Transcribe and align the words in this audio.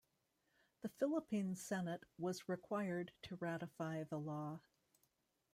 The 0.81 0.89
Philippine 0.89 1.53
Senate 1.55 2.03
was 2.17 2.49
required 2.49 3.11
to 3.21 3.35
ratify 3.35 4.03
the 4.05 4.17
law. 4.17 4.61